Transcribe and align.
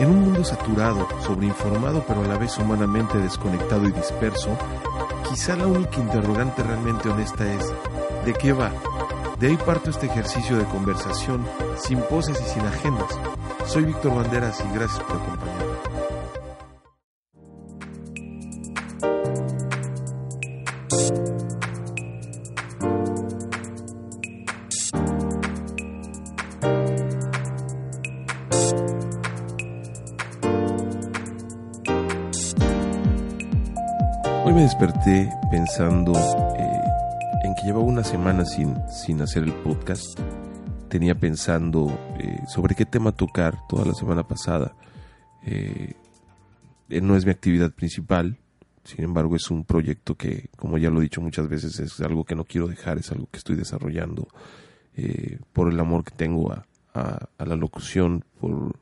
En 0.00 0.08
un 0.08 0.22
mundo 0.22 0.42
saturado, 0.42 1.06
sobreinformado 1.20 2.02
pero 2.08 2.22
a 2.22 2.26
la 2.26 2.38
vez 2.38 2.56
humanamente 2.56 3.18
desconectado 3.18 3.86
y 3.86 3.92
disperso, 3.92 4.56
quizá 5.28 5.54
la 5.56 5.66
única 5.66 6.00
interrogante 6.00 6.62
realmente 6.62 7.10
honesta 7.10 7.44
es 7.52 7.70
¿de 8.24 8.32
qué 8.32 8.54
va? 8.54 8.72
De 9.38 9.48
ahí 9.48 9.58
parto 9.58 9.90
este 9.90 10.06
ejercicio 10.06 10.56
de 10.56 10.64
conversación 10.64 11.46
sin 11.76 12.00
poses 12.00 12.40
y 12.40 12.48
sin 12.48 12.62
agendas. 12.62 13.10
Soy 13.66 13.84
Víctor 13.84 14.14
Banderas 14.14 14.64
y 14.66 14.74
gracias 14.74 15.00
por 15.00 15.18
acompañarme. 15.18 15.69
Hoy 34.50 34.56
me 34.56 34.62
desperté 34.62 35.30
pensando 35.48 36.12
eh, 36.58 36.82
en 37.44 37.54
que 37.54 37.66
llevaba 37.66 37.84
una 37.84 38.02
semana 38.02 38.44
sin, 38.44 38.74
sin 38.88 39.22
hacer 39.22 39.44
el 39.44 39.52
podcast. 39.52 40.18
Tenía 40.88 41.14
pensando 41.14 41.96
eh, 42.18 42.40
sobre 42.48 42.74
qué 42.74 42.84
tema 42.84 43.12
tocar 43.12 43.64
toda 43.68 43.84
la 43.84 43.94
semana 43.94 44.26
pasada. 44.26 44.74
Eh, 45.46 45.94
no 46.88 47.14
es 47.14 47.24
mi 47.24 47.30
actividad 47.30 47.70
principal, 47.70 48.38
sin 48.82 49.04
embargo 49.04 49.36
es 49.36 49.52
un 49.52 49.62
proyecto 49.62 50.16
que, 50.16 50.48
como 50.56 50.78
ya 50.78 50.90
lo 50.90 50.98
he 50.98 51.04
dicho 51.04 51.20
muchas 51.20 51.48
veces, 51.48 51.78
es 51.78 52.00
algo 52.00 52.24
que 52.24 52.34
no 52.34 52.42
quiero 52.42 52.66
dejar, 52.66 52.98
es 52.98 53.12
algo 53.12 53.28
que 53.30 53.38
estoy 53.38 53.54
desarrollando 53.54 54.26
por 55.52 55.72
el 55.72 55.78
amor 55.78 56.02
que 56.02 56.10
tengo 56.10 56.52
a, 56.52 56.66
a 56.92 57.44
la 57.46 57.54
locución, 57.54 58.24
por 58.40 58.74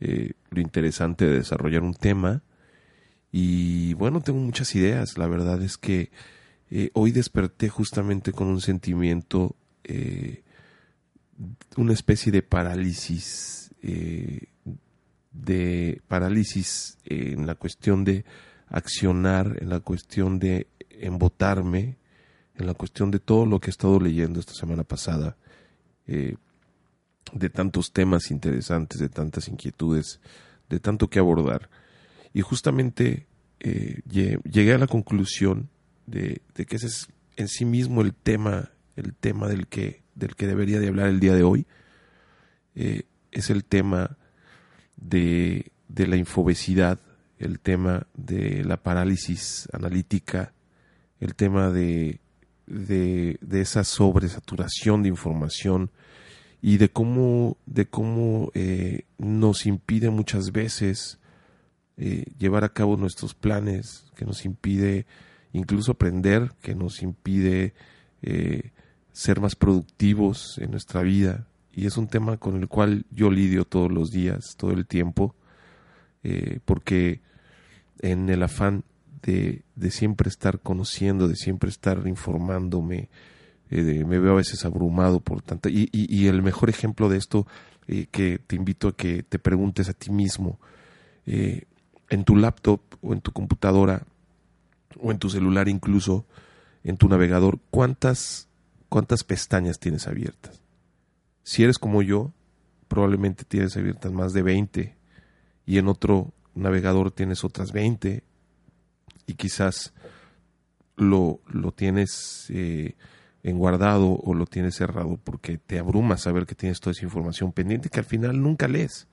lo 0.00 0.60
interesante 0.60 1.24
de 1.24 1.36
desarrollar 1.36 1.84
un 1.84 1.94
tema 1.94 2.42
y 3.30 3.94
bueno, 3.94 4.20
tengo 4.20 4.38
muchas 4.38 4.74
ideas. 4.74 5.18
La 5.18 5.26
verdad 5.26 5.62
es 5.62 5.76
que 5.76 6.10
eh, 6.70 6.90
hoy 6.94 7.12
desperté 7.12 7.68
justamente 7.68 8.32
con 8.32 8.48
un 8.48 8.60
sentimiento, 8.60 9.54
eh, 9.84 10.42
una 11.76 11.92
especie 11.92 12.32
de 12.32 12.42
parálisis, 12.42 13.70
eh, 13.82 14.46
de 15.32 16.02
parálisis 16.08 16.98
en 17.04 17.46
la 17.46 17.54
cuestión 17.54 18.04
de 18.04 18.24
accionar, 18.68 19.56
en 19.60 19.70
la 19.70 19.80
cuestión 19.80 20.38
de 20.38 20.66
embotarme, 20.90 21.96
en 22.54 22.66
la 22.66 22.74
cuestión 22.74 23.10
de 23.10 23.20
todo 23.20 23.46
lo 23.46 23.60
que 23.60 23.68
he 23.68 23.70
estado 23.70 24.00
leyendo 24.00 24.40
esta 24.40 24.52
semana 24.52 24.84
pasada, 24.84 25.36
de 26.06 27.50
tantos 27.50 27.92
temas 27.92 28.30
interesantes, 28.30 28.98
de 28.98 29.10
tantas 29.10 29.48
inquietudes, 29.48 30.20
de 30.68 30.80
tanto 30.80 31.08
que 31.08 31.18
abordar. 31.18 31.68
Y 32.32 32.42
justamente 32.42 33.26
eh, 33.60 34.00
llegué 34.08 34.74
a 34.74 34.78
la 34.78 34.86
conclusión 34.86 35.68
de, 36.06 36.40
que 36.54 36.76
ese 36.76 36.86
es 36.86 37.08
en 37.36 37.48
sí 37.48 37.64
mismo 37.64 38.02
el 38.02 38.14
tema, 38.14 38.70
el 38.96 39.14
tema 39.14 39.48
del 39.48 39.66
que, 39.66 40.02
del 40.14 40.34
que 40.36 40.46
debería 40.46 40.80
de 40.80 40.88
hablar 40.88 41.08
el 41.08 41.20
día 41.20 41.34
de 41.34 41.42
hoy. 41.42 41.66
Eh, 42.74 43.02
es 43.32 43.50
el 43.50 43.64
tema 43.64 44.16
de, 44.96 45.70
de 45.88 46.06
la 46.06 46.16
infobesidad, 46.16 46.98
el 47.38 47.60
tema 47.60 48.06
de 48.14 48.64
la 48.64 48.76
parálisis 48.78 49.68
analítica, 49.72 50.52
el 51.20 51.34
tema 51.34 51.70
de, 51.70 52.20
de, 52.66 53.38
esa 53.52 53.84
sobresaturación 53.84 55.02
de 55.02 55.08
información 55.08 55.90
y 56.60 56.76
de 56.76 56.90
cómo, 56.90 57.56
de 57.66 57.86
cómo 57.86 58.50
eh, 58.54 59.02
nos 59.18 59.66
impide 59.66 60.10
muchas 60.10 60.52
veces 60.52 61.18
eh, 62.00 62.26
llevar 62.38 62.62
a 62.62 62.68
cabo 62.68 62.96
nuestros 62.96 63.34
planes, 63.34 64.06
que 64.14 64.24
nos 64.24 64.44
impide 64.44 65.04
incluso 65.52 65.92
aprender, 65.92 66.52
que 66.62 66.76
nos 66.76 67.02
impide 67.02 67.74
eh, 68.22 68.70
ser 69.10 69.40
más 69.40 69.56
productivos 69.56 70.58
en 70.58 70.70
nuestra 70.70 71.02
vida. 71.02 71.48
Y 71.72 71.86
es 71.86 71.96
un 71.96 72.06
tema 72.06 72.36
con 72.36 72.56
el 72.56 72.68
cual 72.68 73.04
yo 73.10 73.32
lidio 73.32 73.64
todos 73.64 73.90
los 73.90 74.12
días, 74.12 74.54
todo 74.56 74.70
el 74.70 74.86
tiempo, 74.86 75.34
eh, 76.22 76.60
porque 76.64 77.20
en 78.00 78.28
el 78.28 78.44
afán 78.44 78.84
de, 79.22 79.62
de, 79.74 79.90
siempre 79.90 80.28
estar 80.28 80.60
conociendo, 80.60 81.26
de 81.26 81.34
siempre 81.34 81.68
estar 81.68 82.06
informándome, 82.06 83.08
me 83.70 84.04
veo 84.04 84.32
a 84.32 84.36
veces 84.36 84.64
abrumado 84.64 85.18
por 85.18 85.42
tanta... 85.42 85.68
Y, 85.68 85.88
y, 85.92 86.28
el 86.28 86.42
mejor 86.42 86.70
ejemplo 86.70 87.08
de 87.08 87.18
esto 87.18 87.46
que 88.12 88.38
te 88.38 88.54
invito 88.54 88.86
a 88.88 88.96
que 88.96 89.24
te 89.24 89.38
preguntes 89.40 89.88
a 89.88 89.94
ti 89.94 90.10
mismo, 90.10 90.60
en 92.08 92.24
tu 92.24 92.36
laptop 92.36 92.80
o 93.00 93.12
en 93.12 93.20
tu 93.20 93.32
computadora 93.32 94.06
o 95.00 95.10
en 95.10 95.18
tu 95.18 95.30
celular 95.30 95.68
incluso, 95.68 96.26
en 96.84 96.96
tu 96.96 97.08
navegador, 97.08 97.58
¿cuántas, 97.70 98.48
cuántas 98.88 99.24
pestañas 99.24 99.78
tienes 99.78 100.06
abiertas? 100.06 100.62
Si 101.42 101.62
eres 101.62 101.78
como 101.78 102.02
yo, 102.02 102.32
probablemente 102.88 103.44
tienes 103.44 103.76
abiertas 103.76 104.12
más 104.12 104.32
de 104.32 104.42
20 104.42 104.96
y 105.66 105.78
en 105.78 105.88
otro 105.88 106.32
navegador 106.54 107.10
tienes 107.10 107.44
otras 107.44 107.72
20 107.72 108.24
y 109.26 109.34
quizás 109.34 109.92
lo, 110.96 111.40
lo 111.46 111.72
tienes 111.72 112.46
eh, 112.50 112.96
en 113.42 113.58
guardado 113.58 114.10
o 114.10 114.34
lo 114.34 114.46
tienes 114.46 114.74
cerrado 114.74 115.18
porque 115.22 115.58
te 115.58 115.78
abruma 115.78 116.16
saber 116.16 116.46
que 116.46 116.54
tienes 116.54 116.80
toda 116.80 116.92
esa 116.92 117.04
información 117.04 117.52
pendiente 117.52 117.88
que 117.88 118.00
al 118.00 118.06
final 118.06 118.42
nunca 118.42 118.68
lees 118.68 119.07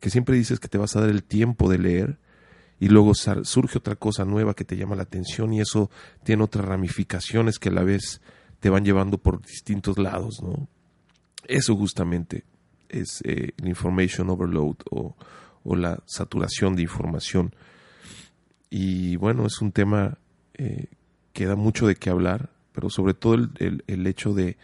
que 0.00 0.10
siempre 0.10 0.36
dices 0.36 0.58
que 0.58 0.68
te 0.68 0.78
vas 0.78 0.96
a 0.96 1.00
dar 1.00 1.10
el 1.10 1.22
tiempo 1.22 1.70
de 1.70 1.78
leer 1.78 2.18
y 2.80 2.88
luego 2.88 3.12
surge 3.14 3.78
otra 3.78 3.94
cosa 3.94 4.24
nueva 4.24 4.54
que 4.54 4.64
te 4.64 4.76
llama 4.76 4.96
la 4.96 5.02
atención 5.02 5.52
y 5.52 5.60
eso 5.60 5.90
tiene 6.24 6.42
otras 6.42 6.64
ramificaciones 6.64 7.58
que 7.58 7.68
a 7.68 7.72
la 7.72 7.84
vez 7.84 8.22
te 8.58 8.70
van 8.70 8.84
llevando 8.84 9.18
por 9.18 9.42
distintos 9.42 9.98
lados, 9.98 10.42
¿no? 10.42 10.66
Eso 11.46 11.76
justamente 11.76 12.44
es 12.88 13.20
el 13.24 13.50
eh, 13.50 13.54
information 13.64 14.30
overload 14.30 14.76
o, 14.90 15.14
la 15.64 16.02
saturación 16.06 16.74
de 16.74 16.82
información. 16.82 17.54
Y 18.70 19.16
bueno, 19.16 19.46
es 19.46 19.60
un 19.60 19.72
tema 19.72 20.18
eh, 20.54 20.86
que 21.32 21.46
da 21.46 21.54
mucho 21.54 21.86
de 21.86 21.96
qué 21.96 22.10
hablar, 22.10 22.50
pero 22.72 22.88
sobre 22.88 23.14
todo 23.14 23.34
el, 23.34 23.84
el, 23.86 24.06
hecho 24.06 24.32
de, 24.32 24.56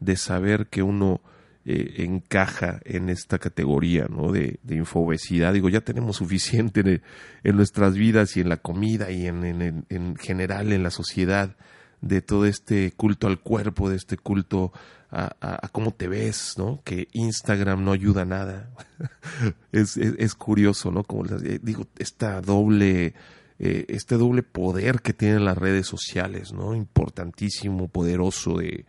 de 0.00 0.16
saber 0.16 0.66
que 0.66 0.82
uno 0.82 1.20
eh, 1.64 1.94
encaja 1.98 2.80
en 2.84 3.08
esta 3.08 3.38
categoría 3.38 4.06
¿no? 4.10 4.32
de, 4.32 4.58
infobesidad. 4.68 5.52
Digo, 5.52 5.68
ya 5.68 5.80
tenemos 5.80 6.16
suficiente 6.16 7.02
en, 7.44 7.56
nuestras 7.56 7.94
vidas 7.94 8.36
y 8.36 8.40
en 8.40 8.48
la 8.48 8.56
comida 8.56 9.12
y 9.12 9.26
en, 9.26 9.44
en, 9.44 9.86
en, 9.88 10.16
general 10.16 10.72
en 10.72 10.82
la 10.82 10.90
sociedad 10.90 11.56
de 12.00 12.20
todo 12.20 12.46
este 12.46 12.90
culto 12.90 13.28
al 13.28 13.38
cuerpo, 13.38 13.88
de 13.88 13.94
este 13.94 14.16
culto 14.16 14.72
a, 15.12 15.36
a, 15.40 15.68
cómo 15.68 15.92
te 15.92 16.08
ves, 16.08 16.54
¿no? 16.56 16.80
Que 16.82 17.06
Instagram 17.12 17.84
no 17.84 17.92
ayuda 17.92 18.22
a 18.22 18.24
nada. 18.26 18.70
es, 19.72 19.96
es, 19.96 20.34
curioso, 20.34 20.90
¿no? 20.90 21.04
Como 21.04 21.26
eh, 21.26 21.60
digo, 21.62 21.86
esta 21.98 22.40
doble... 22.40 23.14
Eh, 23.58 23.84
este 23.88 24.16
doble 24.16 24.42
poder 24.42 25.02
que 25.02 25.12
tienen 25.12 25.44
las 25.44 25.56
redes 25.56 25.86
sociales, 25.86 26.52
¿no? 26.52 26.74
Importantísimo, 26.74 27.86
poderoso 27.86 28.56
de, 28.56 28.86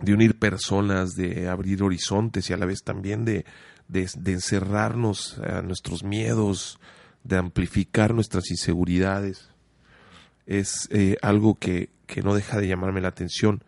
de 0.00 0.14
unir 0.14 0.38
personas, 0.38 1.14
de 1.14 1.48
abrir 1.48 1.82
horizontes 1.82 2.48
y 2.48 2.52
a 2.52 2.56
la 2.56 2.66
vez 2.66 2.82
también 2.82 3.24
de, 3.24 3.44
de, 3.88 4.32
encerrarnos 4.32 5.38
a 5.38 5.62
nuestros 5.62 6.04
miedos, 6.04 6.78
de 7.24 7.36
amplificar 7.36 8.14
nuestras 8.14 8.50
inseguridades. 8.50 9.50
Es 10.46 10.88
eh, 10.90 11.16
algo 11.22 11.58
que, 11.58 11.90
que, 12.06 12.22
no 12.22 12.34
deja 12.34 12.60
de 12.60 12.68
llamarme 12.68 13.00
la 13.00 13.08
atención. 13.08 13.64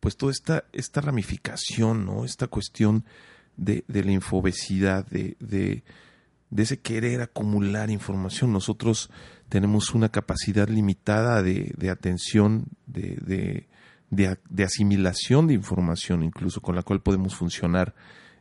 Pues 0.00 0.16
toda 0.16 0.32
esta, 0.32 0.64
esta 0.72 1.00
ramificación, 1.00 2.04
¿no? 2.04 2.24
esta 2.24 2.46
cuestión 2.46 3.04
de, 3.56 3.84
de 3.88 4.04
la 4.04 4.12
infobesidad, 4.12 5.06
de, 5.06 5.36
de, 5.40 5.82
de, 6.50 6.62
ese 6.62 6.78
querer 6.78 7.22
acumular 7.22 7.90
información. 7.90 8.52
Nosotros 8.52 9.10
tenemos 9.48 9.94
una 9.94 10.10
capacidad 10.10 10.68
limitada 10.68 11.42
de, 11.42 11.72
de 11.76 11.90
atención, 11.90 12.66
de, 12.86 13.18
de, 13.20 13.68
asimilación 14.64 15.46
de 15.46 15.54
información, 15.54 16.22
incluso 16.22 16.60
con 16.60 16.74
la 16.74 16.82
cual 16.82 17.00
podemos 17.00 17.34
funcionar 17.34 17.94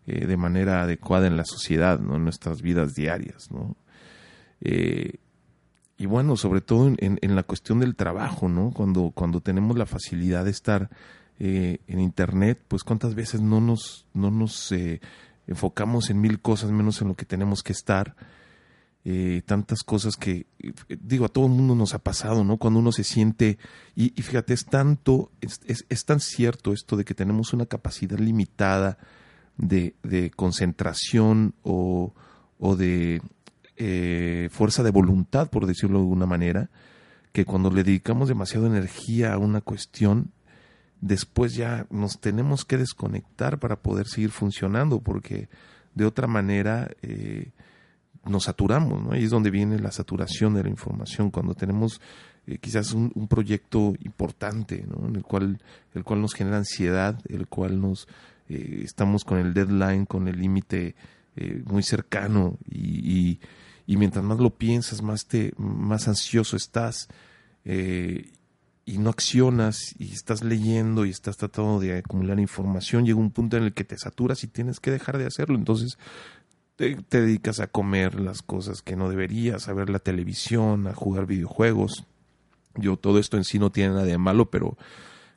eh, 0.06 0.26
de 0.26 0.38
manera 0.38 0.84
adecuada 0.84 1.28
en 1.28 1.36
la 1.36 1.44
sociedad, 1.44 2.00
¿no? 2.00 2.16
en 2.16 2.24
nuestras 2.24 2.62
vidas 2.62 2.94
diarias. 2.94 3.52
¿no? 3.52 3.76
Eh, 4.62 5.16
y 5.98 6.06
bueno, 6.06 6.38
sobre 6.38 6.62
todo 6.62 6.88
en, 6.88 7.20
en, 7.22 7.36
la 7.36 7.44
cuestión 7.44 7.80
del 7.80 7.96
trabajo, 7.96 8.48
¿no? 8.48 8.72
Cuando, 8.72 9.12
cuando 9.14 9.42
tenemos 9.42 9.78
la 9.78 9.88
facilidad 9.88 10.46
de 10.46 10.52
estar 10.52 10.90
eh, 11.40 11.80
en 11.88 12.00
Internet, 12.00 12.62
pues 12.68 12.84
cuántas 12.84 13.16
veces 13.16 13.42
no 13.42 13.60
nos, 13.60 14.06
no 14.14 14.30
nos 14.30 14.72
enfocamos 15.48 16.10
en 16.10 16.22
mil 16.22 16.40
cosas 16.40 16.72
menos 16.72 17.02
en 17.02 17.08
lo 17.08 17.16
que 17.16 17.26
tenemos 17.26 17.64
que 17.64 17.74
estar 17.74 18.16
eh, 19.06 19.42
tantas 19.46 19.84
cosas 19.84 20.16
que, 20.16 20.48
eh, 20.60 20.74
digo, 21.02 21.26
a 21.26 21.30
todo 21.30 21.46
el 21.46 21.52
mundo 21.52 21.76
nos 21.76 21.94
ha 21.94 22.00
pasado, 22.00 22.44
¿no? 22.44 22.58
Cuando 22.58 22.80
uno 22.80 22.92
se 22.92 23.04
siente, 23.04 23.58
y, 23.96 24.10
fíjate, 24.22 24.54
es 24.54 24.66
tanto, 24.66 25.32
es, 25.42 25.86
es, 25.88 26.06
tan 26.06 26.20
cierto 26.20 26.74
esto 26.74 26.98
de 26.98 27.06
que 27.06 27.14
tenemos 27.14 27.54
una 27.54 27.66
capacidad 27.66 28.20
limitada 28.20 28.98
de, 29.58 29.96
de 30.04 30.30
concentración 30.32 31.54
o, 31.64 32.14
o 32.60 32.76
de 32.76 33.22
eh, 33.78 34.50
fuerza 34.52 34.82
de 34.82 34.92
voluntad, 34.92 35.50
por 35.50 35.68
decirlo 35.68 36.00
de 36.00 36.04
alguna 36.04 36.26
manera, 36.26 36.70
que 37.32 37.46
cuando 37.46 37.70
le 37.70 37.84
dedicamos 37.84 38.28
demasiada 38.28 38.68
energía 38.68 39.34
a 39.34 39.38
una 39.38 39.62
cuestión, 39.62 40.32
después 41.00 41.54
ya 41.54 41.86
nos 41.92 42.20
tenemos 42.20 42.66
que 42.66 42.78
desconectar 42.78 43.60
para 43.60 43.76
poder 43.76 44.08
seguir 44.08 44.32
funcionando, 44.32 45.02
porque 45.02 45.48
de 45.94 46.06
otra 46.06 46.26
manera 46.28 46.90
eh, 47.04 47.52
nos 48.30 48.46
saturamos, 48.46 49.02
¿no? 49.04 49.12
Ahí 49.14 49.24
es 49.24 49.30
donde 49.30 49.52
viene 49.52 49.80
la 49.80 49.92
saturación 49.92 50.54
de 50.54 50.64
la 50.64 50.70
información, 50.70 51.32
cuando 51.32 51.54
tenemos 51.54 52.02
eh, 52.46 52.58
quizás 52.60 52.94
un, 52.94 53.12
proyecto 53.28 53.94
importante, 54.04 54.86
¿no? 54.88 55.08
En 55.08 55.16
el 55.16 55.24
cual, 55.24 55.60
el 55.94 56.04
cual 56.04 56.22
nos 56.22 56.34
genera 56.34 56.58
ansiedad, 56.58 57.20
el 57.30 57.48
cual 57.48 57.80
nos 57.82 58.08
eh, 58.50 58.82
estamos 58.84 59.24
con 59.26 59.40
el 59.40 59.54
deadline, 59.54 60.06
con 60.06 60.28
el 60.28 60.40
límite 60.40 60.96
muy 61.66 61.84
cercano 61.84 62.58
y, 62.68 63.40
y, 63.86 63.96
mientras 63.96 64.26
más 64.26 64.40
lo 64.40 64.50
piensas, 64.50 65.04
más 65.04 65.28
te, 65.28 65.54
más 65.56 66.08
ansioso 66.08 66.58
estás 66.58 67.10
y 68.88 68.98
no 69.00 69.10
accionas 69.10 69.94
y 70.00 70.14
estás 70.14 70.44
leyendo 70.44 71.06
y 71.06 71.10
estás 71.10 71.36
tratando 71.36 71.78
de 71.82 71.98
acumular 71.98 72.40
información, 72.40 73.06
llega 73.06 73.20
un 73.20 73.32
punto 73.32 73.58
en 73.58 73.64
el 73.64 73.74
que 73.74 73.84
te 73.84 73.98
saturas 73.98 74.46
y 74.46 74.48
tienes 74.48 74.80
que 74.80 74.92
dejar 74.92 75.18
de 75.18 75.26
hacerlo. 75.26 75.58
Entonces 75.58 75.98
te, 76.78 76.96
dedicas 77.10 77.60
a 77.60 77.68
comer 77.68 78.20
las 78.20 78.42
cosas 78.42 78.82
que 78.82 78.96
no 78.96 79.10
deberías, 79.10 79.68
a 79.68 79.74
ver 79.74 79.90
la 79.90 80.00
televisión, 80.00 80.88
a 80.88 80.94
jugar 80.94 81.26
videojuegos. 81.26 82.06
Yo 82.76 82.96
todo 82.96 83.20
esto 83.20 83.36
en 83.36 83.44
sí 83.44 83.60
no 83.60 83.72
tiene 83.72 83.96
nada 83.96 84.06
de 84.06 84.18
malo, 84.18 84.50
pero 84.50 84.78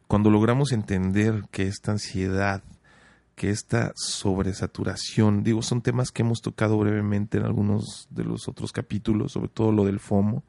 cuando 0.07 0.31
logramos 0.31 0.71
entender 0.71 1.45
que 1.51 1.67
esta 1.67 1.93
ansiedad, 1.93 2.63
que 3.35 3.49
esta 3.49 3.93
sobresaturación, 3.97 5.43
digo, 5.43 5.63
son 5.63 5.81
temas 5.81 6.13
que 6.13 6.23
hemos 6.23 6.43
tocado 6.43 6.79
brevemente 6.79 7.39
en 7.39 7.45
algunos 7.45 8.07
de 8.11 8.25
los 8.25 8.47
otros 8.47 8.71
capítulos, 8.71 9.33
sobre 9.33 9.49
todo 9.49 9.73
lo 9.73 9.87
del 9.87 9.99
FOMO, 9.99 10.45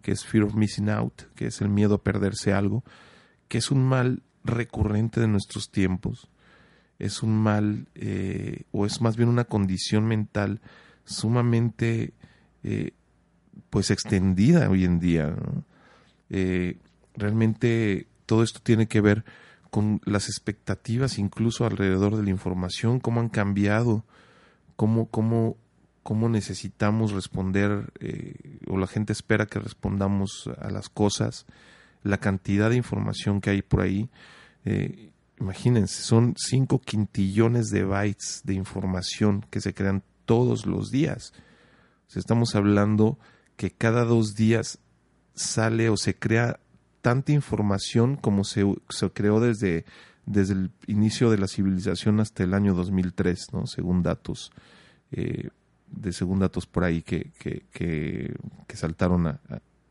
que 0.00 0.12
es 0.12 0.24
Fear 0.24 0.44
of 0.44 0.54
Missing 0.54 0.88
Out, 0.88 1.22
que 1.34 1.48
es 1.48 1.60
el 1.60 1.68
miedo 1.68 1.96
a 1.96 2.02
perderse 2.02 2.54
algo, 2.54 2.82
que 3.48 3.58
es 3.58 3.70
un 3.70 3.84
mal 3.84 4.22
recurrente 4.42 5.20
de 5.20 5.28
nuestros 5.28 5.70
tiempos, 5.70 6.30
es 7.00 7.22
un 7.22 7.36
mal, 7.36 7.86
eh, 7.94 8.64
o 8.72 8.86
es 8.86 9.00
más 9.00 9.16
bien 9.16 9.28
una 9.28 9.44
condición 9.44 10.06
mental 10.06 10.60
sumamente, 11.04 12.12
eh, 12.62 12.92
pues, 13.70 13.90
extendida 13.90 14.68
hoy 14.68 14.84
en 14.84 15.00
día. 15.00 15.34
Eh, 16.28 16.76
realmente 17.16 18.06
todo 18.26 18.42
esto 18.42 18.60
tiene 18.62 18.86
que 18.86 19.00
ver 19.00 19.24
con 19.70 20.00
las 20.04 20.28
expectativas 20.28 21.18
incluso 21.18 21.64
alrededor 21.64 22.16
de 22.16 22.22
la 22.22 22.30
información, 22.30 23.00
cómo 23.00 23.20
han 23.20 23.30
cambiado, 23.30 24.04
cómo, 24.76 25.06
cómo 25.06 25.56
cómo 26.02 26.30
necesitamos 26.30 27.12
responder 27.12 27.92
o 28.66 28.78
la 28.78 28.86
gente 28.86 29.12
espera 29.12 29.44
que 29.44 29.58
respondamos 29.58 30.48
a 30.58 30.70
las 30.70 30.88
cosas, 30.88 31.44
la 32.02 32.16
cantidad 32.16 32.70
de 32.70 32.76
información 32.76 33.42
que 33.42 33.50
hay 33.50 33.62
por 33.62 33.82
ahí. 33.82 34.08
Imagínense, 35.40 36.02
son 36.02 36.34
5 36.36 36.80
quintillones 36.80 37.70
de 37.70 37.84
bytes 37.84 38.42
de 38.44 38.54
información 38.54 39.44
que 39.50 39.60
se 39.60 39.74
crean 39.74 40.02
todos 40.26 40.66
los 40.66 40.90
días. 40.90 41.32
estamos 42.14 42.54
hablando 42.54 43.18
que 43.56 43.70
cada 43.70 44.04
dos 44.04 44.34
días 44.34 44.78
sale 45.34 45.88
o 45.88 45.96
se 45.96 46.14
crea 46.14 46.60
tanta 47.02 47.32
información 47.32 48.16
como 48.16 48.44
se, 48.44 48.64
se 48.88 49.10
creó 49.10 49.40
desde, 49.40 49.84
desde 50.26 50.54
el 50.54 50.70
inicio 50.86 51.30
de 51.30 51.38
la 51.38 51.48
civilización 51.48 52.20
hasta 52.20 52.44
el 52.44 52.54
año 52.54 52.74
2003, 52.74 53.52
¿no? 53.52 53.66
según 53.66 54.02
datos 54.02 54.52
eh, 55.12 55.48
de 55.88 56.12
según 56.12 56.38
datos 56.38 56.66
por 56.66 56.84
ahí 56.84 57.02
que, 57.02 57.32
que, 57.38 57.64
que, 57.72 58.76
saltaron 58.76 59.26
a, 59.26 59.40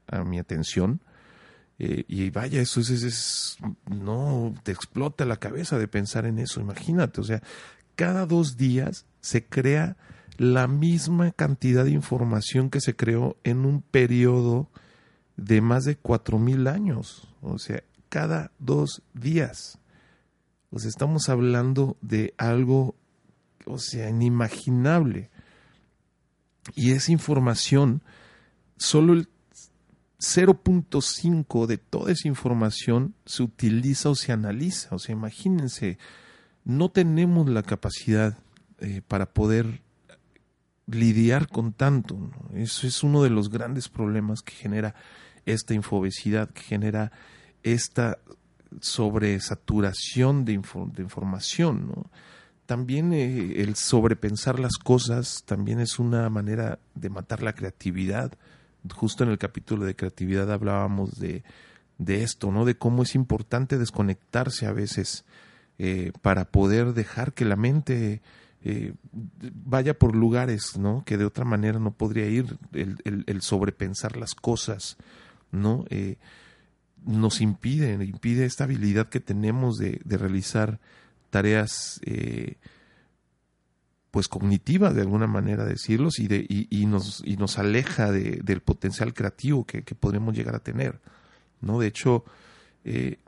a, 0.08 0.24
mi 0.24 0.40
atención. 0.40 1.02
Eh, 1.80 2.04
y 2.10 2.30
vaya, 2.30 2.62
eso 2.62 2.82
es, 2.82 2.90
es, 2.90 3.58
no, 3.90 4.54
te 4.64 4.74
explota 4.74 5.24
la 5.24 5.38
cabeza 5.38 5.80
de 5.80 5.88
pensar 5.88 6.26
en 6.26 6.38
eso, 6.38 6.60
imagínate, 6.60 7.22
o 7.22 7.24
sea, 7.24 7.42
cada 7.96 8.26
dos 8.26 8.58
días 8.58 9.06
se 9.22 9.46
crea 9.46 9.96
la 10.38 10.68
misma 10.68 11.32
cantidad 11.32 11.86
de 11.86 11.92
información 11.92 12.70
que 12.70 12.82
se 12.82 12.98
creó 12.98 13.38
en 13.46 13.66
un 13.66 13.82
periodo 13.82 14.70
de 15.38 15.62
más 15.62 15.86
de 15.86 15.96
cuatro 15.96 16.38
mil 16.38 16.68
años, 16.68 17.30
o 17.42 17.58
sea, 17.60 17.82
cada 18.10 18.52
dos 18.60 19.02
días. 19.14 19.80
O 20.72 20.80
sea, 20.80 20.90
estamos 20.90 21.30
hablando 21.30 21.98
de 22.02 22.34
algo, 22.38 22.96
o 23.66 23.78
sea, 23.78 24.10
inimaginable. 24.10 25.30
Y 26.76 26.92
esa 26.92 27.12
información, 27.12 28.04
solo 28.78 29.14
el 29.14 29.30
0.5 30.20 31.66
de 31.66 31.78
toda 31.78 32.12
esa 32.12 32.28
información 32.28 33.16
se 33.26 33.44
utiliza 33.44 34.10
o 34.10 34.16
se 34.16 34.32
analiza. 34.32 34.94
O 34.96 35.00
sea, 35.00 35.14
imagínense, 35.14 35.98
no 36.66 36.90
tenemos 36.90 37.50
la 37.50 37.64
capacidad 37.64 38.38
eh, 38.80 39.02
para 39.08 39.28
poder 39.34 39.82
lidiar 40.88 41.48
con 41.48 41.72
tanto. 41.72 42.18
Eso 42.54 42.86
es 42.86 43.04
uno 43.04 43.24
de 43.24 43.30
los 43.30 43.50
grandes 43.50 43.88
problemas 43.88 44.42
que 44.42 44.54
genera 44.54 44.96
esta 45.46 45.74
infobesidad, 45.74 46.50
que 46.50 46.62
genera 46.62 47.12
esta 47.64 48.20
sobresaturación 48.82 50.46
de, 50.46 50.62
de 50.94 51.02
información. 51.02 52.08
también 52.66 53.14
eh, 53.14 53.62
el 53.62 53.76
sobrepensar 53.76 54.60
las 54.60 54.78
cosas 54.78 55.44
también 55.46 55.80
es 55.80 55.98
una 55.98 56.30
manera 56.30 56.80
de 56.94 57.10
matar 57.10 57.42
la 57.42 57.54
creatividad. 57.54 58.34
Justo 58.96 59.24
en 59.24 59.30
el 59.30 59.38
capítulo 59.38 59.86
de 59.86 59.96
creatividad 59.96 60.52
hablábamos 60.52 61.20
de, 61.20 61.44
de 61.98 62.24
esto, 62.24 62.52
¿no? 62.52 62.66
De 62.66 62.78
cómo 62.78 63.04
es 63.04 63.16
importante 63.16 63.78
desconectarse 63.78 64.66
a 64.66 64.72
veces 64.72 65.26
eh, 65.78 66.12
para 66.22 66.46
poder 66.46 66.94
dejar 66.94 67.34
que 67.34 67.46
la 67.46 67.56
mente 67.56 68.22
eh, 68.64 68.94
vaya 69.12 69.98
por 69.98 70.16
lugares, 70.16 70.78
¿no? 70.78 71.04
Que 71.06 71.18
de 71.18 71.26
otra 71.26 71.46
manera 71.46 71.80
no 71.80 71.92
podría 71.92 72.28
ir. 72.28 72.58
El, 72.74 72.98
el, 73.04 73.42
sobrepensar 73.42 74.18
las 74.18 74.36
cosas, 74.36 74.98
¿no? 75.52 75.86
nos 77.06 77.42
impide, 77.42 77.94
impide 78.04 78.46
esta 78.46 78.66
habilidad 78.66 79.08
que 79.08 79.22
tenemos 79.22 79.78
de, 79.78 80.02
de 80.04 80.18
realizar 80.18 80.80
tareas 81.30 82.00
eh, 82.04 82.56
pues 84.12 84.28
cognitivas 84.28 84.96
de 84.96 85.02
alguna 85.02 85.28
manera 85.28 85.66
decirlos 85.66 86.20
y, 86.20 86.28
de, 86.28 86.46
y, 86.48 86.86
nos, 86.86 87.22
y 87.26 87.38
nos 87.38 87.60
aleja 87.60 88.12
de, 88.12 88.42
del 88.44 88.62
potencial 88.62 89.14
creativo 89.14 89.66
que, 89.66 89.84
que, 89.84 89.96
podremos 89.96 90.36
llegar 90.36 90.56
a 90.56 90.60
tener. 90.60 91.00
¿no? 91.62 91.80
De 91.80 91.88
hecho, 91.88 92.26
eh, 92.86 93.20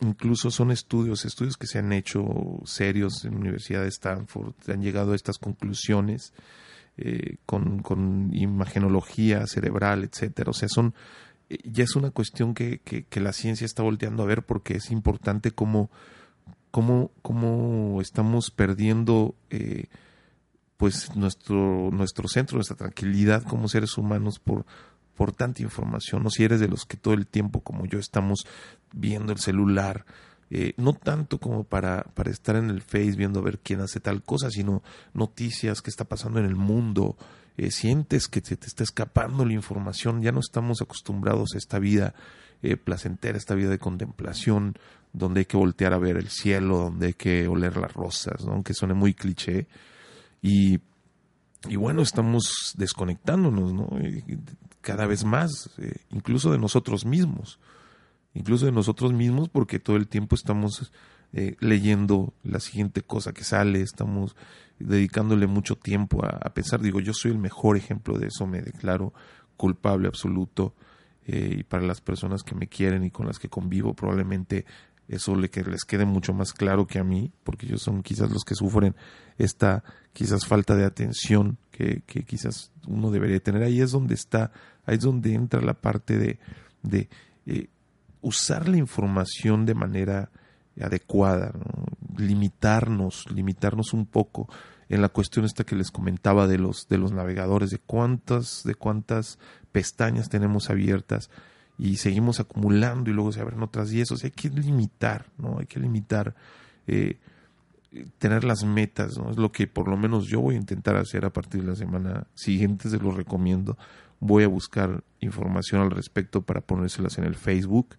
incluso 0.00 0.50
son 0.50 0.70
estudios, 0.70 1.24
estudios 1.24 1.56
que 1.56 1.66
se 1.66 1.78
han 1.78 1.92
hecho 1.92 2.24
serios 2.64 3.24
en 3.24 3.32
la 3.32 3.40
Universidad 3.40 3.82
de 3.82 3.88
Stanford, 3.88 4.54
han 4.68 4.82
llegado 4.82 5.12
a 5.12 5.16
estas 5.16 5.38
conclusiones 5.38 6.32
eh, 6.96 7.36
con, 7.44 7.82
con, 7.82 8.30
imagenología 8.34 9.46
cerebral, 9.46 10.04
etcétera. 10.04 10.50
O 10.50 10.54
sea, 10.54 10.68
son 10.68 10.94
ya 11.64 11.84
es 11.84 11.96
una 11.96 12.10
cuestión 12.10 12.54
que, 12.54 12.78
que, 12.80 13.20
la 13.20 13.34
ciencia 13.34 13.66
está 13.66 13.82
volteando 13.82 14.22
a 14.22 14.26
ver 14.26 14.42
porque 14.42 14.76
es 14.76 14.90
importante 14.90 15.50
cómo 15.50 15.90
cómo, 16.72 17.12
cómo 17.22 18.00
estamos 18.00 18.50
perdiendo 18.50 19.36
eh, 19.50 19.84
pues 20.82 21.14
nuestro, 21.14 21.90
nuestro 21.92 22.26
centro, 22.26 22.56
nuestra 22.56 22.74
tranquilidad 22.74 23.44
como 23.44 23.68
seres 23.68 23.96
humanos 23.96 24.40
por, 24.40 24.66
por 25.14 25.30
tanta 25.30 25.62
información, 25.62 26.24
no 26.24 26.30
si 26.30 26.42
eres 26.42 26.58
de 26.58 26.66
los 26.66 26.86
que 26.86 26.96
todo 26.96 27.14
el 27.14 27.28
tiempo 27.28 27.60
como 27.60 27.86
yo 27.86 28.00
estamos 28.00 28.48
viendo 28.92 29.32
el 29.32 29.38
celular, 29.38 30.04
eh, 30.50 30.74
no 30.78 30.92
tanto 30.92 31.38
como 31.38 31.62
para, 31.62 32.02
para 32.14 32.32
estar 32.32 32.56
en 32.56 32.68
el 32.68 32.82
Face 32.82 33.12
viendo 33.12 33.38
a 33.38 33.44
ver 33.44 33.60
quién 33.60 33.80
hace 33.80 34.00
tal 34.00 34.24
cosa, 34.24 34.50
sino 34.50 34.82
noticias 35.14 35.82
que 35.82 35.90
está 35.90 36.02
pasando 36.02 36.40
en 36.40 36.46
el 36.46 36.56
mundo, 36.56 37.16
eh, 37.56 37.70
sientes 37.70 38.26
que 38.26 38.40
se 38.40 38.56
te 38.56 38.66
está 38.66 38.82
escapando 38.82 39.44
la 39.44 39.52
información, 39.52 40.20
ya 40.20 40.32
no 40.32 40.40
estamos 40.40 40.82
acostumbrados 40.82 41.54
a 41.54 41.58
esta 41.58 41.78
vida 41.78 42.12
eh, 42.60 42.76
placentera, 42.76 43.38
esta 43.38 43.54
vida 43.54 43.70
de 43.70 43.78
contemplación, 43.78 44.74
donde 45.12 45.42
hay 45.42 45.46
que 45.46 45.56
voltear 45.56 45.92
a 45.92 45.98
ver 45.98 46.16
el 46.16 46.28
cielo, 46.28 46.78
donde 46.78 47.06
hay 47.06 47.14
que 47.14 47.46
oler 47.46 47.76
las 47.76 47.94
rosas, 47.94 48.44
aunque 48.48 48.74
suene 48.74 48.94
muy 48.94 49.14
cliché. 49.14 49.68
Y, 50.42 50.80
y 51.68 51.76
bueno, 51.76 52.02
estamos 52.02 52.74
desconectándonos 52.76 53.72
¿no? 53.72 53.88
cada 54.82 55.06
vez 55.06 55.24
más, 55.24 55.70
eh, 55.78 55.94
incluso 56.10 56.52
de 56.52 56.58
nosotros 56.58 57.06
mismos, 57.06 57.58
incluso 58.34 58.66
de 58.66 58.72
nosotros 58.72 59.12
mismos 59.12 59.48
porque 59.48 59.78
todo 59.78 59.96
el 59.96 60.08
tiempo 60.08 60.34
estamos 60.34 60.92
eh, 61.32 61.56
leyendo 61.60 62.34
la 62.42 62.60
siguiente 62.60 63.02
cosa 63.02 63.32
que 63.32 63.44
sale, 63.44 63.80
estamos 63.80 64.36
dedicándole 64.78 65.46
mucho 65.46 65.76
tiempo 65.76 66.24
a, 66.24 66.52
pensar, 66.52 66.80
digo, 66.80 67.00
yo 67.00 67.14
soy 67.14 67.30
el 67.30 67.38
mejor 67.38 67.76
ejemplo 67.76 68.18
de 68.18 68.26
eso, 68.26 68.46
me 68.46 68.60
declaro 68.60 69.14
culpable 69.56 70.08
absoluto. 70.08 70.74
Eh, 71.24 71.58
y 71.60 71.62
para 71.62 71.84
las 71.84 72.00
personas 72.00 72.42
que 72.42 72.56
me 72.56 72.66
quieren 72.66 73.04
y 73.04 73.12
con 73.12 73.28
las 73.28 73.38
que 73.38 73.48
convivo 73.48 73.94
probablemente 73.94 74.66
eso 75.14 75.36
le, 75.36 75.50
que 75.50 75.62
les 75.62 75.84
quede 75.84 76.04
mucho 76.04 76.32
más 76.32 76.52
claro 76.52 76.86
que 76.86 76.98
a 76.98 77.04
mí, 77.04 77.32
porque 77.44 77.66
ellos 77.66 77.82
son 77.82 78.02
quizás 78.02 78.30
los 78.30 78.44
que 78.44 78.54
sufren 78.54 78.94
esta 79.38 79.84
quizás 80.12 80.46
falta 80.46 80.74
de 80.74 80.84
atención 80.84 81.58
que, 81.70 82.02
que 82.06 82.24
quizás 82.24 82.70
uno 82.86 83.10
debería 83.10 83.40
tener. 83.40 83.62
Ahí 83.62 83.80
es 83.80 83.92
donde 83.92 84.14
está, 84.14 84.52
ahí 84.84 84.96
es 84.96 85.02
donde 85.02 85.34
entra 85.34 85.60
la 85.60 85.74
parte 85.74 86.18
de, 86.18 86.38
de 86.82 87.08
eh, 87.46 87.68
usar 88.20 88.68
la 88.68 88.76
información 88.76 89.66
de 89.66 89.74
manera 89.74 90.30
adecuada, 90.80 91.52
limitarnos, 92.16 93.30
limitarnos 93.30 93.92
un 93.92 94.06
poco 94.06 94.48
en 94.88 95.02
la 95.02 95.08
cuestión 95.08 95.44
esta 95.44 95.64
que 95.64 95.76
les 95.76 95.90
comentaba 95.90 96.46
de 96.46 96.58
los 96.58 96.88
de 96.88 96.98
los 96.98 97.12
navegadores, 97.12 97.70
de 97.70 97.78
cuántas 97.78 98.62
de 98.64 98.74
cuántas 98.74 99.38
pestañas 99.72 100.28
tenemos 100.28 100.70
abiertas 100.70 101.30
y 101.78 101.96
seguimos 101.96 102.40
acumulando 102.40 103.10
y 103.10 103.12
luego 103.12 103.32
se 103.32 103.40
abren 103.40 103.62
otras 103.62 103.92
y 103.92 104.00
eso, 104.00 104.14
hay 104.22 104.30
que 104.30 104.50
limitar, 104.50 105.26
¿no? 105.38 105.58
Hay 105.58 105.66
que 105.66 105.80
limitar 105.80 106.34
eh, 106.86 107.18
tener 108.18 108.44
las 108.44 108.64
metas, 108.64 109.18
¿no? 109.18 109.30
Es 109.30 109.36
lo 109.36 109.52
que 109.52 109.66
por 109.66 109.88
lo 109.88 109.96
menos 109.96 110.26
yo 110.26 110.40
voy 110.40 110.54
a 110.54 110.58
intentar 110.58 110.96
hacer 110.96 111.24
a 111.24 111.32
partir 111.32 111.62
de 111.62 111.68
la 111.68 111.76
semana 111.76 112.26
siguiente, 112.34 112.88
se 112.88 112.98
los 112.98 113.16
recomiendo. 113.16 113.76
Voy 114.20 114.44
a 114.44 114.48
buscar 114.48 115.02
información 115.20 115.82
al 115.82 115.90
respecto 115.90 116.42
para 116.42 116.60
ponérselas 116.60 117.18
en 117.18 117.24
el 117.24 117.34
Facebook. 117.34 117.96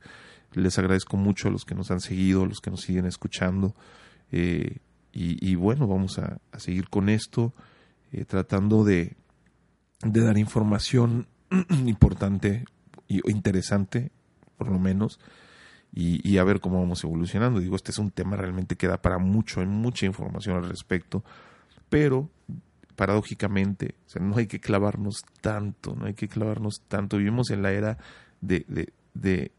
Les 0.54 0.78
agradezco 0.80 1.18
mucho 1.18 1.48
a 1.48 1.52
los 1.52 1.66
que 1.66 1.76
nos 1.76 1.92
han 1.92 2.00
seguido, 2.00 2.44
a 2.44 2.48
los 2.48 2.62
que 2.62 2.72
nos 2.72 2.82
siguen 2.82 3.06
escuchando. 3.06 3.76
Eh, 4.32 4.78
y, 5.16 5.54
bueno, 5.54 5.86
vamos 5.86 6.18
a, 6.18 6.40
seguir 6.58 6.90
con 6.90 7.08
esto, 7.08 7.54
eh, 8.12 8.26
tratando 8.26 8.84
de, 8.84 9.16
de 10.02 10.22
dar 10.22 10.40
información 10.40 11.28
importante 11.86 12.66
interesante, 13.26 14.12
por 14.58 14.70
lo 14.70 14.80
menos, 14.80 15.20
y, 15.96 16.38
a 16.38 16.44
ver 16.44 16.60
cómo 16.60 16.80
vamos 16.80 17.04
evolucionando. 17.04 17.60
Digo, 17.60 17.76
este 17.76 17.92
es 17.92 18.00
un 18.00 18.10
tema 18.10 18.36
realmente 18.36 18.76
que 18.76 18.88
da 18.88 19.02
para 19.02 19.20
mucho, 19.20 19.60
hay 19.60 19.68
mucha 19.68 20.06
información 20.08 20.58
al 20.58 20.68
respecto, 20.68 21.24
pero 21.90 22.30
paradójicamente, 22.96 23.96
no 24.20 24.38
hay 24.38 24.48
que 24.48 24.60
clavarnos 24.60 25.24
tanto, 25.42 25.96
no 25.96 26.06
hay 26.06 26.14
que 26.14 26.28
clavarnos 26.28 26.82
tanto. 26.88 27.18
Vivimos 27.18 27.52
en 27.52 27.62
la 27.62 27.72
era 27.72 27.98
de, 28.42 28.92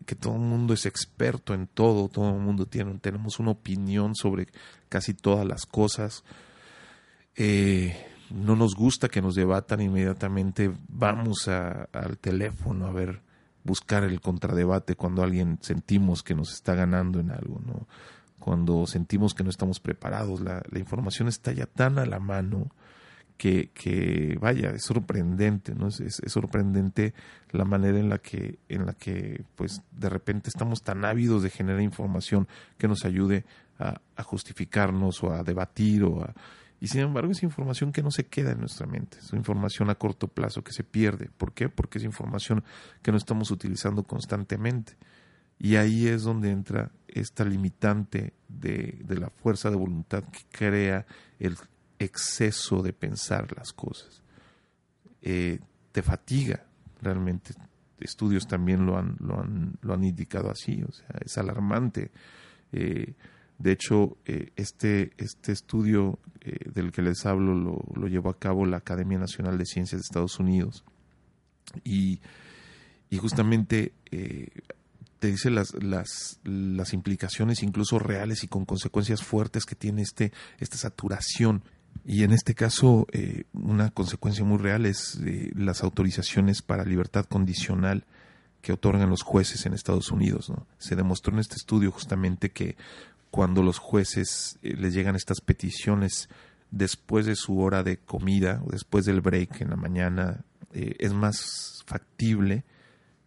que 0.07 0.15
todo 0.17 0.35
el 0.35 0.41
mundo 0.41 0.75
es 0.75 0.87
experto 0.87 1.55
en 1.55 1.69
todo, 1.69 2.09
todo 2.09 2.31
el 2.31 2.41
mundo 2.41 2.67
tiene, 2.67 2.99
tenemos 2.99 3.39
una 3.39 3.53
opinión 3.53 4.15
sobre 4.15 4.49
casi 4.89 5.15
todas 5.15 5.47
las 5.47 5.67
cosas. 5.67 6.25
Eh, 7.37 7.97
no 8.31 8.57
nos 8.57 8.75
gusta 8.75 9.09
que 9.09 9.23
nos 9.23 9.35
debatan 9.35 9.81
inmediatamente, 9.81 10.73
vamos 10.89 11.49
al 11.49 12.19
teléfono 12.19 12.87
a 12.87 12.93
ver, 12.93 13.21
buscar 13.65 14.05
el 14.05 14.21
contradebate 14.21 14.95
cuando 14.95 15.23
alguien 15.23 15.59
sentimos 15.63 16.23
que 16.23 16.35
nos 16.35 16.53
está 16.53 16.75
ganando 16.75 17.19
en 17.19 17.31
algo, 17.31 17.61
¿no? 17.67 17.89
Cuando 18.39 18.87
sentimos 18.87 19.35
que 19.35 19.43
no 19.43 19.51
estamos 19.51 19.81
preparados, 19.81 20.41
la, 20.41 20.63
la 20.71 20.79
información 20.79 21.29
está 21.29 21.53
ya 21.53 21.67
tan 21.67 21.99
a 21.99 22.05
la 22.05 22.21
mano 22.21 22.71
que, 23.37 23.71
que 23.75 24.39
vaya, 24.41 24.71
es 24.71 24.85
sorprendente, 24.85 25.75
¿no? 25.75 25.89
Es, 25.89 26.21
sorprendente 26.27 27.15
la 27.51 27.65
manera 27.65 27.99
en 27.99 28.09
la 28.09 28.19
que, 28.19 28.59
en 28.69 28.87
la 28.87 28.93
que, 28.93 29.45
pues, 29.57 29.83
de 29.93 30.09
repente 30.09 30.51
estamos 30.51 30.83
tan 30.83 31.05
ávidos 31.05 31.43
de 31.43 31.51
generar 31.51 31.81
información 31.81 32.47
que 32.79 32.87
nos 32.87 33.05
ayude 33.05 33.45
a, 33.79 34.01
a 34.17 34.23
justificarnos 34.23 35.23
o 35.25 35.33
a 35.33 35.43
debatir 35.43 36.05
o 36.05 36.23
a, 36.23 36.35
y 36.85 36.87
sin 36.87 37.01
embargo 37.01 37.33
es 37.33 37.43
información 37.43 37.93
que 37.93 38.03
no 38.03 38.11
se 38.11 38.27
queda 38.27 38.53
en 38.53 38.61
nuestra 38.61 38.87
mente, 38.87 39.17
es 39.17 39.33
información 39.33 39.89
a 39.89 39.95
corto 39.95 40.29
plazo 40.29 40.63
que 40.63 40.75
se 40.75 40.85
pierde. 40.85 41.31
¿Por 41.35 41.55
qué? 41.55 41.71
Porque 41.71 41.97
es 41.97 42.05
información 42.05 42.63
que 43.01 43.11
no 43.11 43.17
estamos 43.17 43.51
utilizando 43.51 44.03
constantemente. 44.03 44.99
Y 45.59 45.77
ahí 45.77 46.09
es 46.09 46.25
donde 46.25 46.51
entra 46.51 46.91
esta 47.09 47.47
limitante 47.47 48.35
de, 48.49 48.99
de 49.03 49.17
la 49.17 49.31
fuerza 49.31 49.71
de 49.71 49.77
voluntad 49.77 50.25
que 50.25 50.41
crea 50.51 51.07
el 51.39 51.57
exceso 51.99 52.83
de 52.83 52.93
pensar 52.93 53.57
las 53.57 53.73
cosas. 53.73 54.23
Eh, 55.23 55.61
te 55.91 56.03
fatiga 56.03 56.67
realmente. 57.01 57.55
Estudios 57.99 58.47
también 58.47 58.85
lo 58.85 58.99
han, 58.99 59.17
lo 59.21 59.41
han, 59.41 59.79
lo 59.81 59.95
han 59.95 60.05
indicado 60.05 60.51
así, 60.51 60.83
o 60.87 60.93
sea, 60.93 61.17
es 61.25 61.39
alarmante. 61.39 62.11
Eh, 62.73 63.15
de 63.65 63.73
hecho, 63.73 64.17
eh, 64.27 64.53
este, 64.57 65.13
este 65.17 65.53
estudio 65.53 66.19
del 66.75 66.93
que 66.93 67.01
les 67.01 67.25
hablo 67.25 67.55
lo, 67.55 67.83
lo, 67.95 68.07
llevó 68.07 68.29
a 68.29 68.39
cabo 68.39 68.67
la 68.67 68.77
Academia 68.77 69.19
Nacional 69.19 69.57
de 69.57 69.65
Ciencias 69.65 70.03
de 70.03 70.05
Estados 70.05 70.39
Unidos 70.39 70.85
y, 71.85 72.21
y 73.09 73.17
justamente 73.17 73.95
te 74.11 75.27
dice 75.29 75.51
las, 75.51 75.73
las, 75.83 76.39
las 76.45 76.93
implicaciones 76.93 77.63
incluso 77.63 77.99
reales 77.99 78.45
y 78.45 78.49
con 78.49 78.67
consecuencias 78.67 79.23
fuertes 79.23 79.65
que 79.65 79.75
tiene 79.75 80.03
este, 80.03 80.33
esta 80.59 80.77
saturación 80.77 81.63
y 82.05 82.25
en 82.25 82.33
este 82.33 82.55
caso, 82.55 83.07
eh, 83.13 83.45
una 83.53 83.91
consecuencia 83.91 84.45
muy 84.45 84.59
real 84.59 84.87
es 84.87 85.19
eh, 85.25 85.51
las 85.55 85.83
autorizaciones 85.83 86.63
para 86.63 86.85
libertad 86.85 87.25
condicional 87.25 88.05
que 88.61 88.73
otorgan 88.73 89.11
los 89.11 89.23
jueces 89.23 89.65
en 89.67 89.75
Estados 89.75 90.11
Unidos. 90.11 90.51
¿no? 90.51 90.67
Se 90.79 90.97
demostró 90.97 91.33
en 91.33 91.41
este 91.41 91.57
estudio 91.57 91.91
justamente 91.93 92.51
que 92.51 92.77
cuando 93.35 93.65
los 93.65 93.79
jueces 93.79 94.61
eh, 94.63 94.77
les 94.77 94.95
llegan 94.95 95.17
estas 95.17 95.41
peticiones 95.41 96.29
después 96.71 97.27
de 97.27 97.35
su 97.35 97.59
hora 97.59 97.83
de 97.83 97.97
comida 97.97 98.63
o 98.65 98.71
después 98.71 99.07
del 99.07 99.23
break 99.23 99.61
en 99.61 99.71
la 99.71 99.77
mañana, 99.77 100.45
es 100.73 101.13
más 101.13 101.83
factible 101.85 102.63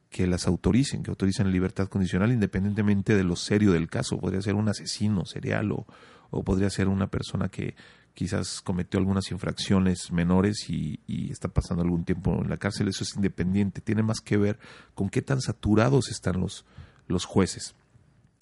que 0.10 0.26
las 0.26 0.48
autoricen, 0.48 1.04
que 1.04 1.10
autoricen 1.10 1.52
libertad 1.52 1.90
condicional 1.90 2.32
independientemente 2.32 3.18
de 3.18 3.26
lo 3.26 3.36
serio 3.36 3.74
del 3.74 3.90
caso. 3.90 4.18
Podría 4.18 4.42
ser 4.42 4.56
un 4.56 4.70
asesino 4.70 5.26
serial 5.26 5.74
o, 5.74 5.86
o 6.30 6.42
podría 6.42 6.70
ser 6.70 6.88
una 6.88 7.08
persona 7.08 7.50
que 7.50 7.76
quizás 8.14 8.62
cometió 8.62 9.02
algunas 9.02 9.30
infracciones 9.32 10.14
menores 10.14 10.70
y, 10.70 11.02
está 11.30 11.50
pasando 11.50 11.84
algún 11.84 12.06
tiempo 12.06 12.42
en 12.42 12.50
la 12.50 12.56
cárcel, 12.56 12.88
eso 12.88 13.04
es 13.04 13.14
independiente, 13.18 13.82
tiene 13.82 14.04
más 14.04 14.22
que 14.22 14.38
ver 14.38 14.58
con 14.96 15.10
qué 15.10 15.22
tan 15.22 15.42
saturados 15.42 16.10
están 16.10 16.40
los, 16.40 16.64
los 17.08 17.26
jueces 17.26 17.76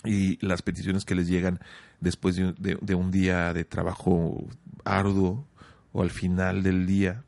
y 0.06 0.38
las 0.46 0.62
peticiones 0.62 1.06
que 1.06 1.16
les 1.16 1.28
llegan 1.28 1.60
después 2.00 2.36
de, 2.36 2.96
un 2.96 3.12
día 3.12 3.54
de 3.54 3.64
trabajo 3.66 4.48
arduo 4.84 5.48
o 5.92 6.02
al 6.02 6.12
final 6.12 6.64
del 6.64 6.86
día, 6.86 7.24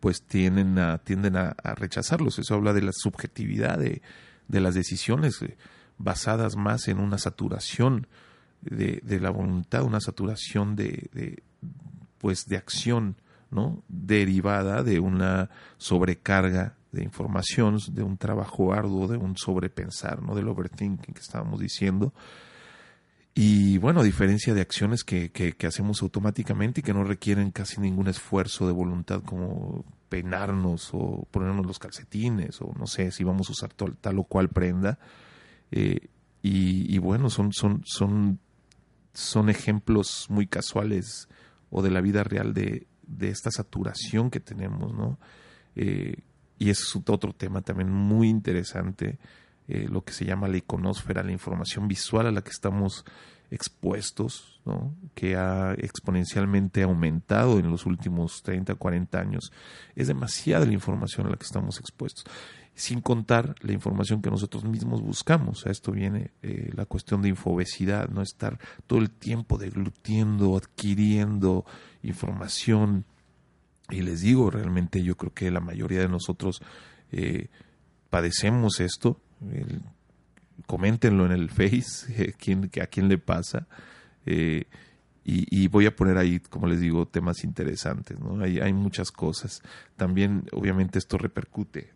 pues 0.00 0.22
tienden 0.22 0.78
a, 0.78 0.98
tienden 0.98 1.36
a, 1.36 1.54
rechazarlos. 1.76 2.38
Eso 2.38 2.54
habla 2.54 2.72
de 2.72 2.82
la 2.82 2.92
subjetividad 2.92 3.78
de, 3.78 4.02
las 4.48 4.74
decisiones 4.74 5.40
eh, 5.42 5.56
basadas 5.98 6.56
más 6.56 6.88
en 6.88 6.98
una 6.98 7.18
saturación 7.18 8.06
de, 8.62 9.00
de, 9.02 9.20
la 9.20 9.30
voluntad, 9.30 9.82
una 9.82 10.00
saturación 10.00 10.76
de, 10.76 11.42
pues 12.18 12.46
de 12.46 12.56
acción 12.56 13.16
¿no? 13.50 13.82
derivada 13.88 14.82
de 14.82 15.00
una 15.00 15.50
sobrecarga 15.78 16.74
de 16.92 17.02
información, 17.02 17.78
de 17.92 18.02
un 18.02 18.16
trabajo 18.16 18.72
arduo, 18.72 19.06
de 19.06 19.16
un 19.16 19.36
sobrepensar, 19.36 20.22
¿no? 20.22 20.34
del 20.34 20.48
overthinking 20.48 21.14
que 21.14 21.20
estábamos 21.20 21.60
diciendo. 21.60 22.12
Y 23.34 23.78
bueno, 23.78 24.00
a 24.00 24.04
diferencia 24.04 24.54
de 24.54 24.60
acciones 24.60 25.04
que, 25.04 25.30
que, 25.30 25.66
hacemos 25.66 26.02
automáticamente 26.02 26.80
y 26.80 26.82
que 26.82 26.92
no 26.92 27.04
requieren 27.04 27.52
casi 27.52 27.80
ningún 27.80 28.08
esfuerzo 28.08 28.66
de 28.66 28.72
voluntad 28.72 29.22
como 29.22 29.84
peinarnos 30.08 30.90
o 30.92 31.28
ponernos 31.30 31.64
los 31.64 31.78
calcetines 31.78 32.60
o 32.60 32.74
no 32.76 32.86
sé 32.86 33.12
si 33.12 33.22
vamos 33.22 33.48
a 33.48 33.52
usar 33.52 33.72
tal, 33.72 34.18
o 34.18 34.24
cual 34.24 34.48
prenda. 34.48 34.98
Eh, 35.70 36.08
y, 36.42 36.98
bueno, 36.98 37.30
son, 37.30 37.52
son, 37.52 37.82
son, 37.84 38.40
son 39.12 39.48
ejemplos 39.50 40.26
muy 40.28 40.46
casuales 40.46 41.28
o 41.70 41.82
de 41.82 41.90
la 41.90 42.00
vida 42.00 42.24
real 42.24 42.54
de, 42.54 42.88
de 43.06 43.28
esta 43.28 43.50
saturación 43.50 44.30
que 44.30 44.40
tenemos, 44.40 44.92
¿no? 44.94 45.18
Eh, 45.76 46.16
y 46.60 46.68
es 46.68 46.94
otro 46.94 47.32
tema 47.32 47.62
también 47.62 47.90
muy 47.90 48.28
interesante, 48.28 49.18
eh, 49.66 49.88
lo 49.90 50.04
que 50.04 50.12
se 50.12 50.26
llama 50.26 50.46
la 50.46 50.58
iconósfera, 50.58 51.22
la 51.22 51.32
información 51.32 51.88
visual 51.88 52.26
a 52.26 52.30
la 52.30 52.42
que 52.42 52.50
estamos 52.50 53.06
expuestos, 53.50 54.60
¿no? 54.66 54.94
que 55.14 55.36
ha 55.36 55.72
exponencialmente 55.78 56.82
aumentado 56.82 57.58
en 57.58 57.70
los 57.70 57.86
últimos 57.86 58.42
30, 58.42 58.74
40 58.74 59.18
años. 59.18 59.52
Es 59.96 60.08
demasiada 60.08 60.66
la 60.66 60.74
información 60.74 61.26
a 61.26 61.30
la 61.30 61.36
que 61.36 61.46
estamos 61.46 61.80
expuestos 61.80 62.26
sin 62.74 63.00
contar 63.00 63.56
la 63.60 63.72
información 63.72 64.22
que 64.22 64.30
nosotros 64.30 64.64
mismos 64.64 65.02
buscamos. 65.02 65.66
A 65.66 65.70
esto 65.70 65.92
viene 65.92 66.30
eh, 66.42 66.70
la 66.74 66.86
cuestión 66.86 67.20
de 67.22 67.30
infobesidad, 67.30 68.08
no 68.08 68.22
estar 68.22 68.58
todo 68.86 68.98
el 68.98 69.10
tiempo 69.10 69.58
deglutiendo, 69.58 70.56
adquiriendo 70.56 71.64
información. 72.02 73.04
Y 73.90 74.02
les 74.02 74.20
digo, 74.20 74.50
realmente 74.50 75.02
yo 75.02 75.16
creo 75.16 75.32
que 75.32 75.50
la 75.50 75.60
mayoría 75.60 76.00
de 76.00 76.08
nosotros 76.08 76.62
eh, 77.12 77.48
padecemos 78.08 78.80
esto. 78.80 79.20
coméntenlo 80.66 81.26
en 81.26 81.32
el 81.32 81.50
Face, 81.50 82.34
a 82.82 82.86
quién 82.86 83.08
le 83.08 83.18
pasa. 83.18 83.66
Eh, 84.26 84.64
y, 85.22 85.68
voy 85.68 85.86
a 85.86 85.94
poner 85.94 86.18
ahí, 86.18 86.40
como 86.40 86.66
les 86.66 86.80
digo, 86.80 87.06
temas 87.06 87.44
interesantes. 87.44 88.18
¿no? 88.18 88.42
Hay, 88.42 88.58
hay 88.58 88.72
muchas 88.72 89.12
cosas. 89.12 89.62
También, 89.96 90.44
obviamente, 90.52 90.98
esto 90.98 91.18
repercute 91.18 91.92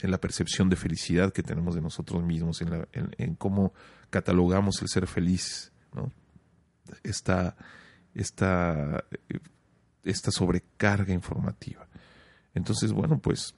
en 0.00 0.10
la 0.12 0.18
percepción 0.18 0.68
de 0.68 0.76
felicidad 0.76 1.32
que 1.32 1.42
tenemos 1.42 1.74
de 1.74 1.80
nosotros 1.80 2.22
mismos, 2.22 2.62
en, 2.62 2.86
en, 2.92 3.34
cómo 3.34 3.72
catalogamos 4.10 4.80
el 4.80 4.88
ser 4.88 5.08
feliz, 5.08 5.72
¿no? 5.92 6.12
esta, 7.02 7.56
esta, 8.14 9.04
esta 10.04 10.30
sobrecarga 10.30 11.12
informativa. 11.12 11.86
Entonces, 12.54 12.92
bueno, 12.92 13.18
pues 13.18 13.54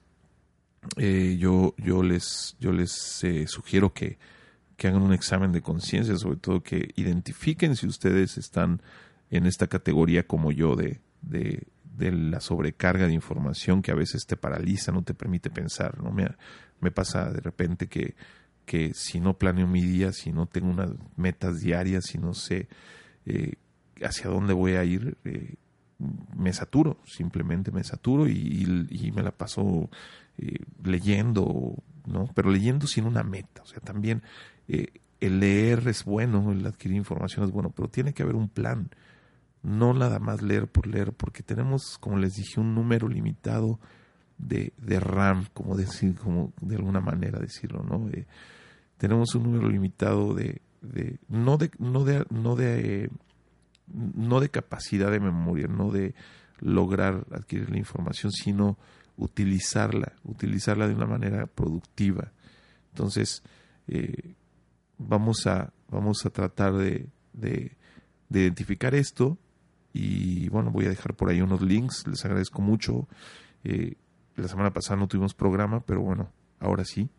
eh, 0.97 1.37
yo, 1.39 1.73
yo 1.77 2.03
les, 2.03 2.55
yo 2.59 2.71
les 2.71 3.23
eh, 3.23 3.45
sugiero 3.47 3.93
que, 3.93 4.17
que 4.77 4.87
hagan 4.87 5.01
un 5.01 5.13
examen 5.13 5.51
de 5.51 5.61
conciencia, 5.61 6.15
sobre 6.17 6.37
todo 6.37 6.63
que 6.63 6.89
identifiquen 6.95 7.75
si 7.75 7.87
ustedes 7.87 8.37
están 8.37 8.81
en 9.29 9.45
esta 9.45 9.67
categoría 9.67 10.27
como 10.27 10.51
yo 10.51 10.75
de, 10.75 10.99
de, 11.21 11.67
de 11.97 12.11
la 12.11 12.41
sobrecarga 12.41 13.07
de 13.07 13.13
información 13.13 13.81
que 13.81 13.91
a 13.91 13.95
veces 13.95 14.25
te 14.25 14.37
paraliza, 14.37 14.91
no 14.91 15.03
te 15.03 15.13
permite 15.13 15.49
pensar. 15.49 16.01
¿no? 16.01 16.11
Me, 16.11 16.27
me 16.79 16.91
pasa 16.91 17.31
de 17.31 17.41
repente 17.41 17.87
que, 17.87 18.15
que 18.65 18.93
si 18.93 19.19
no 19.19 19.37
planeo 19.37 19.67
mi 19.67 19.81
día, 19.83 20.11
si 20.11 20.31
no 20.31 20.47
tengo 20.47 20.69
unas 20.69 20.91
metas 21.15 21.59
diarias, 21.59 22.05
si 22.05 22.17
no 22.17 22.33
sé 22.33 22.67
eh, 23.25 23.53
hacia 24.03 24.29
dónde 24.29 24.53
voy 24.53 24.73
a 24.73 24.83
ir, 24.83 25.17
eh, 25.25 25.55
me 26.35 26.53
saturo, 26.53 26.97
simplemente 27.05 27.71
me 27.71 27.83
saturo 27.83 28.27
y, 28.27 29.11
me 29.15 29.23
la 29.23 29.31
paso 29.31 29.89
eh, 30.37 30.57
leyendo, 30.83 31.75
¿no? 32.05 32.29
Pero 32.33 32.49
leyendo 32.51 32.87
sin 32.87 33.05
una 33.05 33.23
meta. 33.23 33.61
O 33.61 33.65
sea, 33.65 33.79
también 33.79 34.23
el 34.67 35.39
leer 35.39 35.87
es 35.87 36.03
bueno, 36.03 36.51
el 36.51 36.65
adquirir 36.65 36.97
información 36.97 37.45
es 37.45 37.51
bueno, 37.51 37.69
pero 37.69 37.87
tiene 37.89 38.13
que 38.13 38.23
haber 38.23 38.35
un 38.35 38.49
plan 38.49 38.89
no 39.63 39.93
nada 39.93 40.19
más 40.19 40.41
leer 40.41 40.67
por 40.67 40.87
leer, 40.87 41.13
porque 41.13 41.43
tenemos, 41.43 41.97
como 41.99 42.17
les 42.17 42.33
dije, 42.33 42.59
un 42.59 42.73
número 42.73 43.07
limitado 43.07 43.79
de, 44.37 44.73
de 44.77 44.99
RAM, 44.99 45.45
como 45.53 45.77
decir, 45.77 46.15
como 46.15 46.51
de 46.61 46.75
alguna 46.75 46.99
manera 46.99 47.39
decirlo, 47.39 47.83
¿no? 47.83 48.09
tenemos 48.97 49.33
un 49.35 49.43
número 49.43 49.69
limitado 49.69 50.33
de, 50.33 50.61
no 51.27 51.57
de, 51.57 51.71
no 51.77 52.03
de, 52.03 52.25
no 52.29 52.55
de, 52.55 53.09
no 53.93 54.39
de 54.39 54.49
capacidad 54.49 55.11
de 55.11 55.19
memoria, 55.19 55.67
no 55.67 55.91
de 55.91 56.13
lograr 56.59 57.25
adquirir 57.31 57.69
la 57.69 57.77
información, 57.77 58.31
sino 58.31 58.77
utilizarla, 59.17 60.13
utilizarla 60.23 60.87
de 60.87 60.95
una 60.95 61.07
manera 61.07 61.47
productiva. 61.47 62.31
Entonces, 62.91 63.43
eh, 63.87 64.35
vamos 64.97 65.47
a, 65.47 65.73
vamos 65.89 66.25
a 66.25 66.29
tratar 66.29 66.73
de, 66.73 67.07
de, 67.33 67.77
de 68.29 68.39
identificar 68.41 68.95
esto 68.95 69.37
y 69.93 70.49
bueno, 70.49 70.71
voy 70.71 70.85
a 70.85 70.89
dejar 70.89 71.15
por 71.15 71.29
ahí 71.29 71.41
unos 71.41 71.61
links, 71.61 72.05
les 72.07 72.23
agradezco 72.23 72.61
mucho. 72.61 73.07
Eh, 73.63 73.95
la 74.35 74.47
semana 74.47 74.71
pasada 74.71 74.99
no 74.99 75.07
tuvimos 75.07 75.33
programa, 75.33 75.81
pero 75.81 76.01
bueno, 76.01 76.31
ahora 76.59 76.85
sí. 76.85 77.09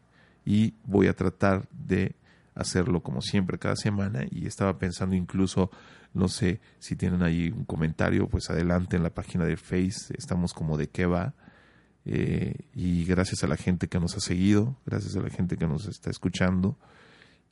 Y 0.45 0.75
voy 0.85 1.07
a 1.07 1.15
tratar 1.15 1.69
de 1.71 2.17
hacerlo 2.55 3.03
como 3.03 3.21
siempre 3.23 3.59
cada 3.59 3.77
semana 3.77 4.25
y 4.31 4.47
estaba 4.47 4.79
pensando 4.79 5.17
incluso, 5.17 5.71
no 6.15 6.29
sé 6.29 6.61
si 6.79 6.97
tienen 6.97 7.23
ahí 7.23 7.51
un 7.51 7.65
comentario, 7.65 8.29
pues 8.29 8.51
adelante 8.51 8.97
en 8.97 9.03
la 9.03 9.11
página 9.11 9.45
de 9.45 9.57
Face, 9.57 10.15
estamos 10.17 10.53
como 10.53 10.77
de 10.77 10.89
qué 10.89 11.07
va. 11.07 11.35
Eh, 12.05 12.55
y 12.75 13.05
gracias 13.05 13.45
a 13.45 13.47
la 13.47 13.57
gente 13.57 13.87
que 13.87 14.01
nos 14.01 14.17
ha 14.17 14.21
seguido, 14.21 14.77
gracias 14.85 15.15
a 15.15 15.21
la 15.21 15.31
gente 15.31 15.57
que 15.57 15.69
nos 15.69 15.87
está 15.87 16.11
escuchando 16.11 16.77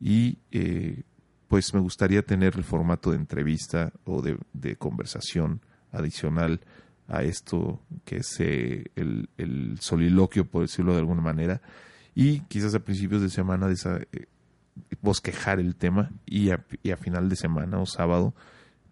y 0.00 0.38
eh, 0.50 1.02
pues 1.50 1.74
me 1.74 1.80
gustaría 1.80 2.22
tener 2.22 2.54
el 2.56 2.64
formato 2.64 3.10
de 3.10 3.16
entrevista 3.16 3.92
o 4.04 4.22
de, 4.22 4.76
conversación 4.76 5.60
adicional 5.92 6.60
a 7.08 7.24
esto 7.24 7.82
que 8.04 8.18
es 8.18 8.36
eh, 8.38 8.84
el, 8.94 9.76
soliloquio, 9.80 10.46
por 10.46 10.62
decirlo 10.62 10.92
de 10.92 11.00
alguna 11.00 11.20
manera, 11.20 11.60
y 12.14 12.40
quizás 12.42 12.74
a 12.74 12.80
principios 12.80 13.20
de 13.20 13.28
semana 13.28 13.66
de 13.66 13.74
esa, 13.74 13.98
eh, 13.98 14.26
bosquejar 15.00 15.60
el 15.60 15.76
tema 15.76 16.10
y 16.26 16.50
a, 16.50 16.58
final 16.96 17.28
de 17.28 17.36
semana 17.36 17.78
o 17.78 17.86
sábado 17.86 18.34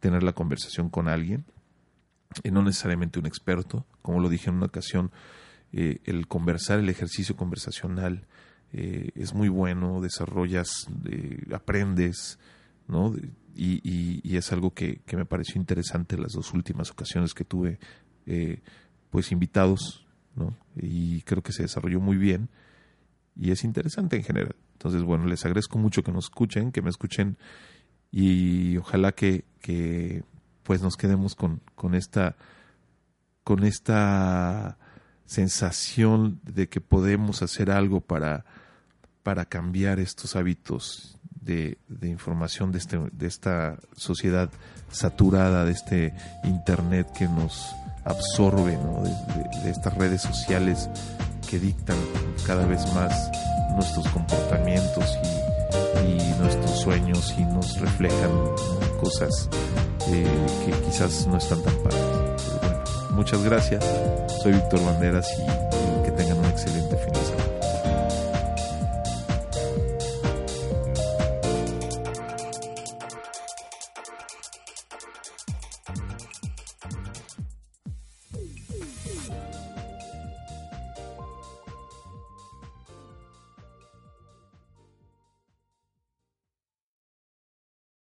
tener 0.01 0.23
la 0.23 0.33
conversación 0.33 0.91
con 0.91 1.09
alguien, 1.09 1.45
y 2.45 2.51
no 2.51 2.63
necesariamente 2.63 3.19
un 3.19 3.27
experto, 3.27 3.87
como 4.03 4.21
lo 4.21 4.29
dije 4.29 4.51
en 4.51 4.57
una 4.57 4.67
ocasión, 4.67 5.11
eh, 5.73 5.99
el 6.05 6.29
conversar, 6.29 6.79
el 6.79 6.89
ejercicio 6.89 7.37
conversacional, 7.37 8.27
eh, 8.73 9.11
es 9.15 9.35
muy 9.35 9.49
bueno, 9.49 10.01
desarrollas, 10.01 10.89
eh, 11.07 11.43
aprendes, 11.53 12.39
¿no? 12.87 13.15
Y, 13.57 14.37
es 14.37 14.53
algo 14.53 14.73
que, 14.73 15.01
que, 15.05 15.17
me 15.17 15.25
pareció 15.25 15.61
interesante 15.61 16.17
las 16.17 16.33
dos 16.33 16.55
últimas 16.55 16.93
ocasiones 16.93 17.35
que 17.35 17.45
tuve, 17.45 17.81
pues 19.11 19.33
invitados, 19.33 20.07
¿no? 20.37 20.57
Y 20.77 21.23
creo 21.23 21.43
que 21.43 21.53
se 21.53 21.63
desarrolló 21.63 21.99
muy 21.99 22.17
bien 22.17 22.51
y 23.39 23.51
es 23.53 23.65
interesante 23.65 24.17
en 24.17 24.25
general. 24.25 24.57
Entonces, 24.73 25.03
bueno, 25.03 25.27
les 25.27 25.45
agradezco 25.45 25.79
mucho 25.79 26.03
que 26.03 26.13
nos 26.13 26.27
escuchen, 26.27 26.73
que 26.73 26.83
me 26.83 26.91
escuchen 26.91 27.39
y 28.11 28.77
ojalá 28.79 29.13
que, 29.13 29.45
que 29.61 30.25
pues 30.63 30.83
nos 30.83 30.97
quedemos 30.97 31.35
con, 31.35 31.61
con 31.75 31.95
esta 31.95 32.37
con 33.45 33.65
esta 33.65 34.79
sensación 35.25 36.41
de 36.43 36.69
que 36.69 36.81
podemos 36.81 37.43
hacer 37.43 37.71
algo 37.71 38.01
para 38.01 38.45
para 39.23 39.45
cambiar 39.45 40.01
estos 40.01 40.37
hábitos 40.37 41.19
de, 41.49 41.79
información 42.03 42.73
de, 42.73 42.79
este, 42.79 42.99
de 43.13 43.27
esta 43.27 43.79
sociedad 43.97 44.51
saturada, 44.91 45.65
de 45.65 45.73
este 45.73 46.15
Internet 46.45 47.09
que 47.17 47.27
nos 47.27 47.75
absorbe, 48.05 48.79
de, 49.63 49.71
estas 49.71 49.95
redes 49.95 50.23
sociales 50.23 50.89
que 51.49 51.59
dictan 51.59 51.97
cada 52.47 52.67
vez 52.67 52.81
más 52.95 53.31
nuestros 53.75 54.07
comportamientos 54.09 55.19
y, 56.07 56.19
nuestros 56.39 56.79
sueños 56.81 57.35
y 57.37 57.43
nos 57.43 57.81
reflejan 57.81 58.31
cosas 59.01 59.49
eh, 60.09 60.25
que 60.65 60.73
quizás 60.87 61.27
no 61.27 61.37
están 61.37 61.61
tan 61.63 61.75
padres. 61.79 62.01
muchas 63.11 63.43
gracias. 63.43 63.85
Soy 64.43 64.53
Víctor 64.53 64.85
Banderas 64.85 65.29
y 65.37 65.68